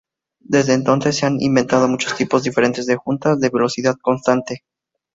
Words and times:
Desde 0.43 0.73
entonces 0.73 1.15
se 1.15 1.27
han 1.27 1.39
inventado 1.39 1.87
muchos 1.87 2.15
tipos 2.15 2.41
diferentes 2.41 2.87
de 2.87 2.95
juntas 2.95 3.39
de 3.39 3.49
velocidad 3.49 3.93
constante. 4.01 4.63